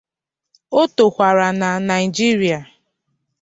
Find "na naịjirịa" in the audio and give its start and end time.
1.59-2.59